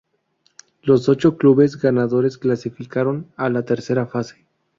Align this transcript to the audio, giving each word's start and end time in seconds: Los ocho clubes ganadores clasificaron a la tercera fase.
Los 0.81 1.09
ocho 1.09 1.37
clubes 1.37 1.79
ganadores 1.79 2.39
clasificaron 2.39 3.31
a 3.37 3.49
la 3.51 3.65
tercera 3.65 4.07
fase. 4.07 4.43